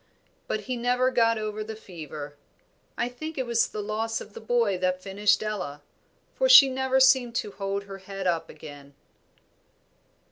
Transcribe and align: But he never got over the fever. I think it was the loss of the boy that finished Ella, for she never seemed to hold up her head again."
But 0.47 0.61
he 0.61 0.77
never 0.77 1.11
got 1.11 1.37
over 1.37 1.63
the 1.63 1.75
fever. 1.75 2.35
I 2.97 3.07
think 3.07 3.37
it 3.37 3.45
was 3.45 3.67
the 3.67 3.83
loss 3.83 4.19
of 4.19 4.33
the 4.33 4.39
boy 4.41 4.79
that 4.79 4.99
finished 5.03 5.43
Ella, 5.43 5.83
for 6.33 6.49
she 6.49 6.71
never 6.71 6.99
seemed 6.99 7.35
to 7.35 7.51
hold 7.51 7.83
up 7.83 7.87
her 7.87 7.97
head 7.99 8.25
again." 8.49 8.95